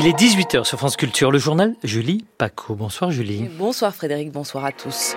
[0.00, 2.76] Il est 18h sur France Culture, le journal Julie Paco.
[2.76, 3.48] Bonsoir Julie.
[3.58, 5.16] Bonsoir Frédéric, bonsoir à tous.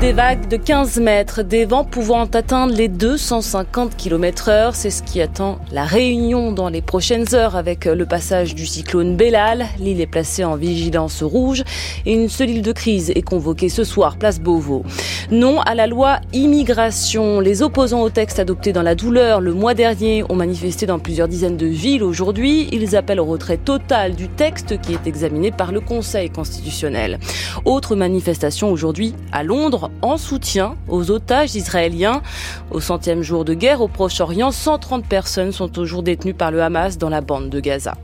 [0.00, 5.02] Des vagues de 15 mètres, des vents pouvant atteindre les 250 km heure, c'est ce
[5.02, 9.66] qui attend la Réunion dans les prochaines heures avec le passage du cyclone Bellal.
[9.78, 11.64] L'île est placée en vigilance rouge
[12.06, 14.84] et une seule île de crise est convoquée ce soir, place Beauvau.
[15.30, 17.40] Non à la loi immigration.
[17.40, 21.28] Les opposants au texte adopté dans la douleur le mois dernier ont manifesté dans plusieurs
[21.28, 22.68] dizaines de villes aujourd'hui.
[22.72, 27.18] Ils appellent au retrait total du texte qui est examiné par le Conseil constitutionnel.
[27.64, 29.69] Autre manifestation aujourd'hui à Londres
[30.02, 32.22] en soutien aux otages israéliens.
[32.70, 36.98] Au centième jour de guerre au Proche-Orient, 130 personnes sont toujours détenues par le Hamas
[36.98, 37.94] dans la bande de Gaza.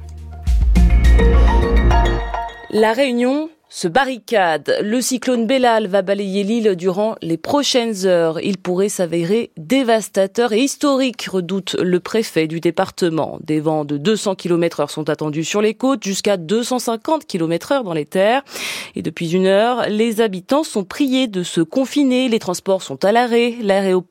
[2.70, 4.78] La Réunion ce barricade.
[4.82, 8.40] Le cyclone Bellal va balayer l'île durant les prochaines heures.
[8.40, 13.38] Il pourrait s'avérer dévastateur et historique, redoute le préfet du département.
[13.42, 17.84] Des vents de 200 km heure sont attendus sur les côtes, jusqu'à 250 km heure
[17.84, 18.42] dans les terres.
[18.94, 22.30] Et depuis une heure, les habitants sont priés de se confiner.
[22.30, 23.56] Les transports sont à l'arrêt.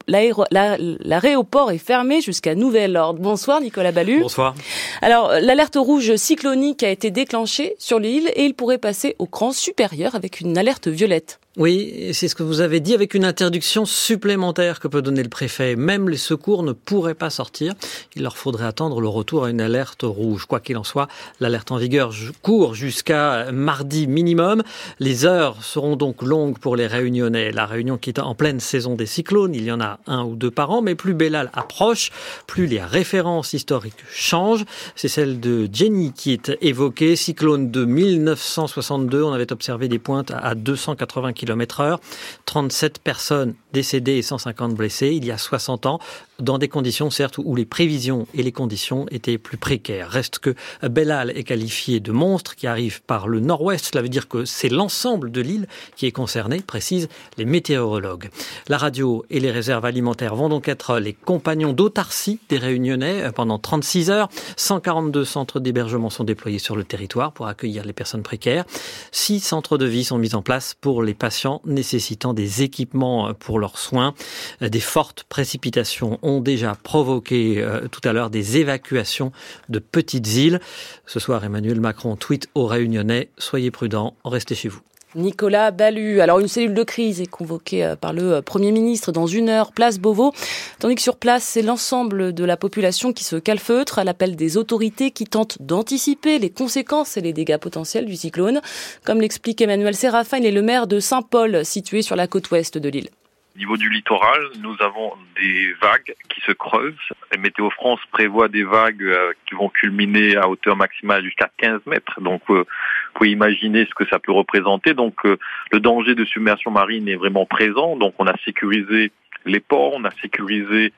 [0.08, 3.20] L'aéroport est fermé jusqu'à nouvel ordre.
[3.20, 4.20] Bonsoir Nicolas Ballu.
[4.20, 4.54] Bonsoir.
[5.02, 9.54] Alors, l'alerte rouge cyclonique a été déclenchée sur l'île et il pourrait passer au cran
[9.56, 11.40] supérieur avec une alerte violette.
[11.58, 15.30] Oui, c'est ce que vous avez dit avec une interdiction supplémentaire que peut donner le
[15.30, 15.78] préfet.
[15.78, 17.76] Même les secours ne pourraient pas sortir.
[18.18, 20.48] Il leur faudrait attendre le retour à une alerte rouge.
[20.48, 21.08] Quoi qu'il en soit,
[21.40, 24.64] l'alerte en vigueur court jusqu'à mardi minimum.
[25.00, 27.54] Les heures seront donc longues pour les réunionnais.
[27.54, 30.36] La réunion qui est en pleine saison des cyclones, il y en a un ou
[30.36, 32.12] deux par an, mais plus Bellal approche,
[32.48, 34.66] plus les références historiques changent.
[34.98, 37.16] C'est celle de Jenny qui est évoquée.
[37.16, 42.00] Cyclone de 1962, on avait observé des pointes à 280 km km heure,
[42.46, 46.00] 37 personnes décédés et 150 blessés il y a 60 ans,
[46.40, 50.10] dans des conditions certes où les prévisions et les conditions étaient plus précaires.
[50.10, 53.86] Reste que Bellal est qualifié de monstre qui arrive par le nord-ouest.
[53.92, 57.08] Cela veut dire que c'est l'ensemble de l'île qui est concerné, précisent
[57.38, 58.30] les météorologues.
[58.68, 63.60] La radio et les réserves alimentaires vont donc être les compagnons d'autarcie des Réunionnais pendant
[63.60, 64.30] 36 heures.
[64.58, 68.66] 142 centres d'hébergement sont déployés sur le territoire pour accueillir les personnes précaires.
[69.12, 71.35] Six centres de vie sont mis en place pour les patients
[71.66, 74.14] nécessitant des équipements pour leurs soins.
[74.62, 79.32] Des fortes précipitations ont déjà provoqué euh, tout à l'heure des évacuations
[79.70, 80.60] de petites îles.
[81.06, 84.82] Ce soir, Emmanuel Macron tweet aux Réunionnais Soyez prudents, restez chez vous.
[85.16, 86.22] Nicolas Ballu.
[86.22, 89.50] Alors une cellule de crise est convoquée euh, par le euh, Premier ministre dans une
[89.50, 90.34] heure, place Beauvau,
[90.80, 94.58] tandis que sur place, c'est l'ensemble de la population qui se calfeutre à l'appel des
[94.58, 98.62] autorités qui tentent d'anticiper les conséquences et les dégâts potentiels du cyclone.
[99.04, 102.78] Comme l'explique Emmanuel Séraphin, il est le maire de Saint-Paul, situé sur la côte ouest
[102.78, 103.10] de l'île.
[103.56, 106.94] Au niveau du littoral, nous avons des vagues qui se creusent.
[107.40, 112.20] Météo France prévoit des vagues euh, qui vont culminer à hauteur maximale jusqu'à 15 mètres.
[112.20, 112.66] Donc, euh, vous
[113.14, 114.94] pouvez imaginer ce que ça peut représenter.
[114.94, 115.38] Donc, euh,
[115.72, 117.96] le danger de submersion marine est vraiment présent.
[117.96, 119.14] Donc, on a sécurisé
[119.46, 120.92] les ports, on a sécurisé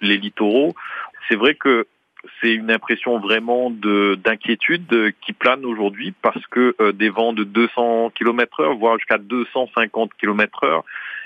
[0.00, 0.76] les littoraux.
[1.28, 1.88] C'est vrai que
[2.40, 8.60] c'est une impression vraiment d'inquiétude qui plane aujourd'hui parce que des vents de 200 km
[8.60, 10.84] heure, voire jusqu'à 250 km heure,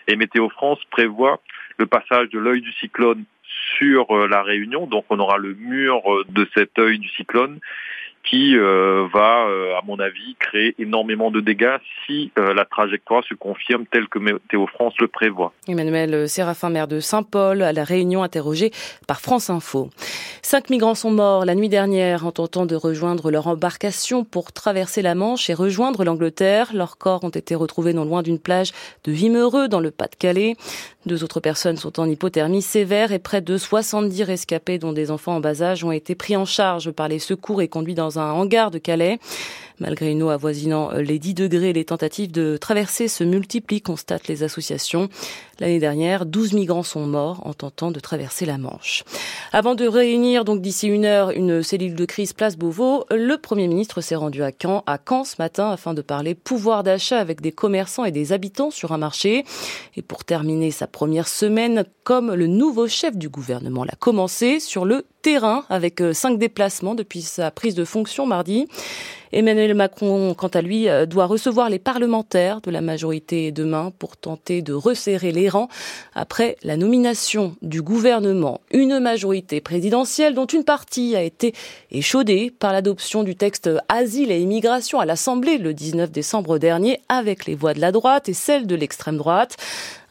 [0.08, 1.40] et Météo France prévoit
[1.78, 3.24] le passage de l'œil du cyclone
[3.76, 4.86] sur euh, la Réunion.
[4.86, 7.58] Donc on aura le mur euh, de cet œil du cyclone
[8.24, 13.24] qui euh, va, euh, à mon avis, créer énormément de dégâts si euh, la trajectoire
[13.24, 15.52] se confirme telle que Météo France le prévoit.
[15.66, 18.70] Emmanuel Séraphin, maire de Saint-Paul, à la Réunion interrogé
[19.08, 19.90] par France Info.
[20.42, 25.02] Cinq migrants sont morts la nuit dernière en tentant de rejoindre leur embarcation pour traverser
[25.02, 26.70] la Manche et rejoindre l'Angleterre.
[26.74, 28.72] Leurs corps ont été retrouvés non loin d'une plage
[29.04, 30.56] de Vimereux dans le Pas-de-Calais.
[31.04, 35.34] Deux autres personnes sont en hypothermie sévère et près de 70 rescapés dont des enfants
[35.34, 38.30] en bas âge ont été pris en charge par les secours et conduits dans un
[38.30, 39.18] hangar de Calais.
[39.82, 44.44] Malgré une eau avoisinant les 10 degrés, les tentatives de traverser se multiplient, constatent les
[44.44, 45.08] associations.
[45.58, 49.02] L'année dernière, 12 migrants sont morts en tentant de traverser la Manche.
[49.50, 53.66] Avant de réunir donc d'ici une heure une cellule de crise place Beauvau, le Premier
[53.66, 57.40] ministre s'est rendu à Caen, à Caen ce matin afin de parler pouvoir d'achat avec
[57.40, 59.44] des commerçants et des habitants sur un marché.
[59.96, 64.84] Et pour terminer sa première semaine, comme le nouveau chef du gouvernement l'a commencé, sur
[64.84, 68.66] le terrain avec euh, cinq déplacements depuis sa prise de fonction mardi.
[69.34, 74.18] Emmanuel Macron, quant à lui, euh, doit recevoir les parlementaires de la majorité demain pour
[74.18, 75.68] tenter de resserrer les rangs
[76.14, 78.60] après la nomination du gouvernement.
[78.72, 81.54] Une majorité présidentielle dont une partie a été
[81.90, 87.46] échaudée par l'adoption du texte Asile et immigration à l'Assemblée le 19 décembre dernier avec
[87.46, 89.56] les voix de la droite et celles de l'extrême droite.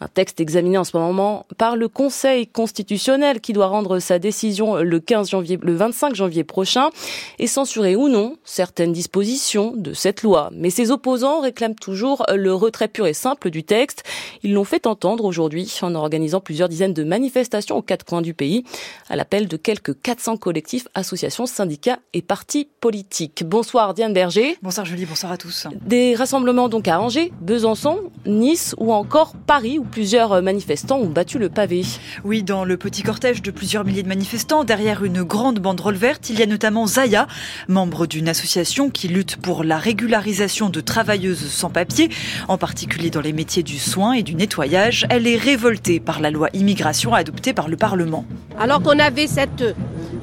[0.02, 4.78] Un texte examiné en ce moment par le Conseil constitutionnel qui doit rendre sa décision
[4.78, 6.90] le 15 janvier, le 25 janvier prochain
[7.38, 10.50] et censurer ou non certaines dispositions de cette loi.
[10.54, 14.02] Mais ses opposants réclament toujours le retrait pur et simple du texte.
[14.42, 18.34] Ils l'ont fait entendre aujourd'hui en organisant plusieurs dizaines de manifestations aux quatre coins du
[18.34, 18.64] pays
[19.08, 23.44] à l'appel de quelques 400 collectifs, associations, syndicats et partis politiques.
[23.46, 24.58] Bonsoir Diane Berger.
[24.64, 25.68] Bonsoir Julie, bonsoir à tous.
[25.86, 31.40] Des rassemblements donc à Angers, Besançon, Nice ou encore Paris où plusieurs manifestants ont battu
[31.40, 31.84] le pavé.
[32.24, 36.30] Oui, dans le petit cortège de plusieurs milliers de manifestants, derrière une grande banderole verte,
[36.30, 37.28] il y a notamment Zaya,
[37.68, 42.10] membre d'une association qui lutte pour la régularisation de travailleuses sans papier,
[42.48, 45.06] en particulier dans les métiers du soin et du nettoyage.
[45.10, 48.26] Elle est révoltée par la loi immigration adoptée par le Parlement.
[48.60, 49.64] Alors qu'on avait cette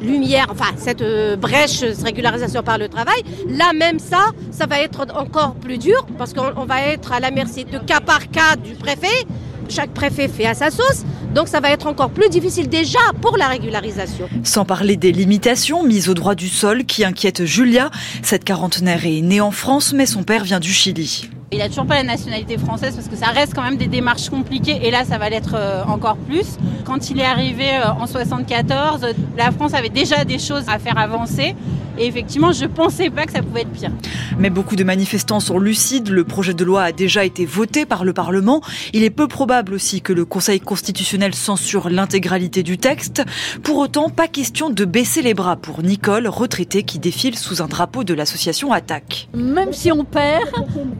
[0.01, 1.03] lumière, enfin cette
[1.39, 6.07] brèche, cette régularisation par le travail, là même ça, ça va être encore plus dur
[6.17, 9.27] parce qu'on va être à la merci de cas par cas du préfet
[9.69, 11.05] chaque préfet fait à sa sauce.
[11.35, 14.29] Donc ça va être encore plus difficile déjà pour la régularisation.
[14.43, 17.91] Sans parler des limitations mises au droit du sol qui inquiètent Julia.
[18.23, 21.29] Cette quarantenaire est née en France mais son père vient du Chili.
[21.51, 24.29] Il n'a toujours pas la nationalité française parce que ça reste quand même des démarches
[24.29, 26.59] compliquées et là ça va l'être euh, encore plus.
[26.85, 30.99] Quand il est arrivé euh, en 74, la France avait déjà des choses à faire
[30.99, 31.55] avancer
[31.99, 33.91] et effectivement je ne pensais pas que ça pouvait être pire.
[34.39, 38.05] Mais beaucoup de manifestants sont lucides, le projet de loi a déjà été voté par
[38.05, 38.61] le Parlement.
[38.93, 43.25] Il est peu probable aussi que le Conseil constitutionnel censure l'intégralité du texte.
[43.63, 47.67] Pour autant, pas question de baisser les bras pour Nicole, retraitée qui défile sous un
[47.67, 49.29] drapeau de l'association Attaque.
[49.35, 50.49] Même si on perd,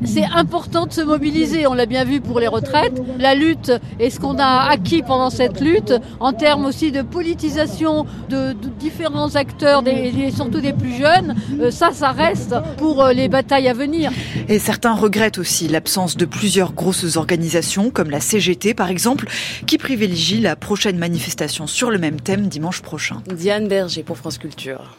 [0.05, 1.67] c'est important de se mobiliser.
[1.67, 3.03] On l'a bien vu pour les retraites.
[3.19, 8.07] La lutte et ce qu'on a acquis pendant cette lutte, en termes aussi de politisation
[8.29, 13.29] de, différents acteurs, et surtout des plus jeunes, euh, ça, ça reste pour euh, les
[13.29, 14.13] batailles à venir.
[14.49, 19.27] Et certains regrettent aussi l'absence de plusieurs grosses organisations, comme la CGT par exemple,
[19.67, 23.23] qui privilégie la prochaine manifestation sur le même thème dimanche prochain.
[23.27, 24.99] Diane Berger pour France Culture.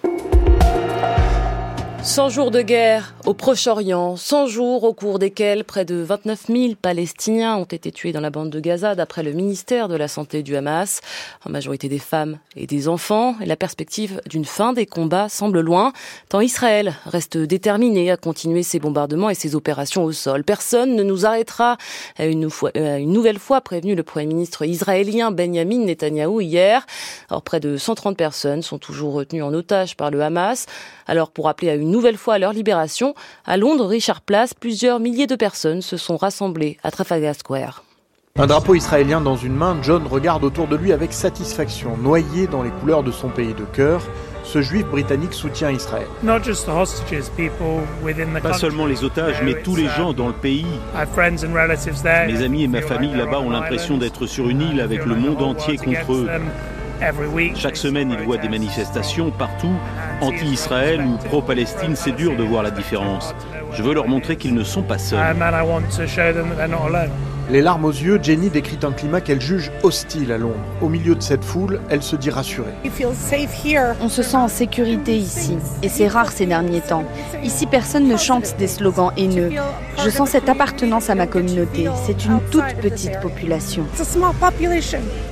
[2.10, 6.74] 100 jours de guerre au Proche-Orient, 100 jours au cours desquels près de 29 000
[6.82, 10.42] Palestiniens ont été tués dans la bande de Gaza d'après le ministère de la Santé
[10.42, 11.02] du Hamas,
[11.46, 13.36] en majorité des femmes et des enfants.
[13.42, 15.94] Et la perspective d'une fin des combats semble loin,
[16.30, 20.44] tant Israël reste déterminé à continuer ses bombardements et ses opérations au sol.
[20.44, 21.78] Personne ne nous arrêtera,
[22.18, 26.88] a une, une nouvelle fois prévenu le Premier ministre israélien Benjamin Netanyahou hier.
[27.30, 30.66] Or, près de 130 personnes sont toujours retenues en otage par le Hamas.
[31.06, 33.14] Alors, pour appeler à une nouvelle fois à leur libération,
[33.46, 37.84] à Londres, Richard Place, plusieurs milliers de personnes se sont rassemblées à Trafalgar Square.
[38.38, 42.64] Un drapeau israélien dans une main, John regarde autour de lui avec satisfaction, noyé dans
[42.64, 44.02] les couleurs de son pays de cœur.
[44.46, 46.08] Ce juif britannique soutient Israël.
[48.42, 50.66] Pas seulement les otages, mais tous les gens dans le pays.
[52.28, 55.42] Mes amis et ma famille là-bas ont l'impression d'être sur une île avec le monde
[55.42, 56.30] entier contre eux.
[57.56, 59.74] Chaque semaine, il voit des manifestations partout,
[60.22, 61.96] anti-Israël ou pro-Palestine.
[61.96, 63.34] C'est dur de voir la différence.
[63.74, 65.20] Je veux leur montrer qu'ils ne sont pas seuls.
[67.52, 70.54] Les larmes aux yeux, Jenny décrit un climat qu'elle juge hostile à Londres.
[70.84, 72.70] Au milieu de cette foule, elle se dit rassurée.
[74.02, 77.06] On se sent en sécurité ici, et c'est rare ces derniers temps.
[77.44, 79.50] Ici, personne ne chante des slogans haineux.
[79.98, 81.88] Je sens cette appartenance à ma communauté.
[82.06, 83.84] C'est une toute petite population.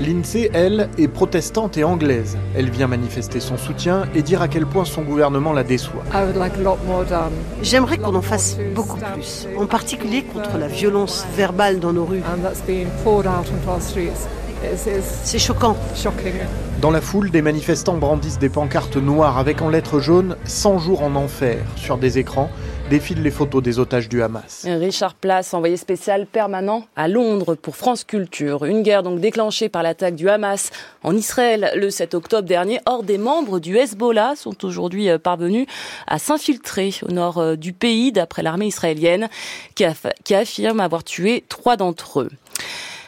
[0.02, 2.36] Lindsay, elle, est protestante et anglaise.
[2.56, 6.04] Elle vient manifester son soutien et dire à quel point son gouvernement la déçoit.
[7.62, 12.07] J'aimerais qu'on en fasse beaucoup plus, en particulier contre la violence verbale dans nos
[15.24, 15.78] c'est choquant.
[16.82, 21.04] Dans la foule, des manifestants brandissent des pancartes noires avec en lettres jaunes 100 jours
[21.04, 21.60] en enfer.
[21.76, 22.50] Sur des écrans,
[22.90, 24.66] défilent les photos des otages du Hamas.
[24.66, 28.64] Richard Place, envoyé spécial permanent à Londres pour France Culture.
[28.66, 30.72] Une guerre donc déclenchée par l'attaque du Hamas
[31.04, 32.80] en Israël le 7 octobre dernier.
[32.86, 35.68] Or, des membres du Hezbollah sont aujourd'hui euh, parvenus
[36.08, 39.28] à s'infiltrer au nord euh, du pays, d'après l'armée israélienne,
[39.76, 39.84] qui,
[40.24, 42.30] qui affirme avoir tué trois d'entre eux.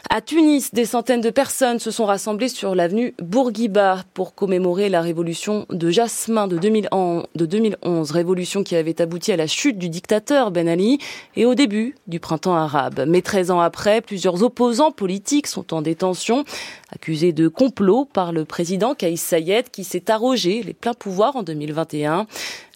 [0.08, 5.02] À Tunis, des centaines de personnes se sont rassemblées sur l'avenue Bourguiba pour commémorer la
[5.02, 10.68] révolution de Jasmin de 2011, révolution qui avait abouti à la chute du dictateur Ben
[10.68, 10.98] Ali
[11.36, 13.04] et au début du printemps arabe.
[13.06, 16.44] Mais 13 ans après, plusieurs opposants politiques sont en détention,
[16.92, 21.42] accusés de complot par le président Kaïs Sayed qui s'est arrogé les pleins pouvoirs en
[21.42, 22.26] 2021.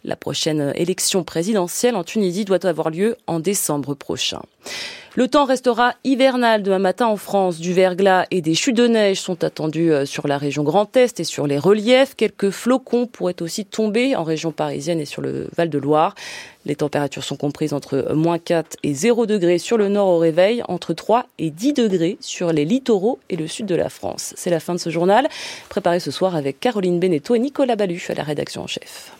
[0.04, 4.42] La prochaine élection présidentielle en Tunisie doit avoir lieu en décembre prochain.
[5.16, 7.61] Le temps restera hivernal demain matin en France.
[7.61, 11.20] Du verglas et des chutes de neige sont attendus euh, sur la région Grand Est
[11.20, 12.16] et sur les reliefs.
[12.16, 16.16] Quelques flocons pourraient aussi tomber en région parisienne et sur le Val-de-Loire.
[16.66, 20.64] Les températures sont comprises entre moins 4 et 0 degrés sur le nord au réveil,
[20.66, 24.34] entre 3 et 10 degrés sur les littoraux et le sud de la France.
[24.37, 25.28] C'est la fin de ce journal,
[25.68, 29.12] préparé ce soir avec Caroline Beneteau et Nicolas Baluch à la rédaction en chef.